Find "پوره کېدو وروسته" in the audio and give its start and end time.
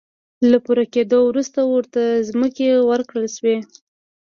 0.65-1.59